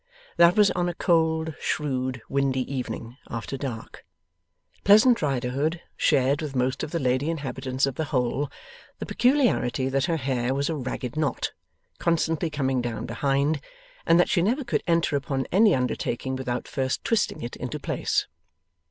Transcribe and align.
That 0.37 0.55
was 0.55 0.71
on 0.71 0.89
a 0.89 0.95
cold 0.95 1.53
shrewd 1.59 2.23
windy 2.27 2.61
evening, 2.61 3.17
after 3.29 3.55
dark. 3.55 4.03
Pleasant 4.83 5.21
Riderhood 5.21 5.79
shared 5.95 6.41
with 6.41 6.55
most 6.55 6.81
of 6.81 6.89
the 6.89 6.97
lady 6.97 7.29
inhabitants 7.29 7.85
of 7.85 7.93
the 7.93 8.05
Hole, 8.05 8.49
the 8.97 9.05
peculiarity 9.05 9.89
that 9.89 10.05
her 10.05 10.17
hair 10.17 10.55
was 10.55 10.71
a 10.71 10.75
ragged 10.75 11.15
knot, 11.17 11.51
constantly 11.99 12.49
coming 12.49 12.81
down 12.81 13.05
behind, 13.05 13.61
and 14.07 14.19
that 14.19 14.27
she 14.29 14.41
never 14.41 14.63
could 14.63 14.81
enter 14.87 15.15
upon 15.15 15.45
any 15.51 15.75
undertaking 15.75 16.35
without 16.35 16.67
first 16.67 17.03
twisting 17.03 17.43
it 17.43 17.55
into 17.55 17.79
place. 17.79 18.25